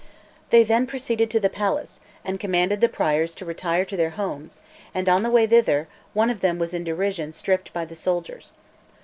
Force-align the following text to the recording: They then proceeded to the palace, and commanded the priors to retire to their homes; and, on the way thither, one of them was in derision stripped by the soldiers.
They 0.49 0.63
then 0.63 0.87
proceeded 0.87 1.29
to 1.29 1.39
the 1.39 1.47
palace, 1.47 1.99
and 2.25 2.39
commanded 2.39 2.81
the 2.81 2.89
priors 2.89 3.35
to 3.35 3.45
retire 3.45 3.85
to 3.85 3.95
their 3.95 4.09
homes; 4.09 4.59
and, 4.95 5.07
on 5.07 5.21
the 5.21 5.29
way 5.29 5.45
thither, 5.45 5.87
one 6.15 6.31
of 6.31 6.41
them 6.41 6.57
was 6.57 6.73
in 6.73 6.83
derision 6.83 7.33
stripped 7.33 7.71
by 7.71 7.85
the 7.85 7.93
soldiers. 7.93 8.53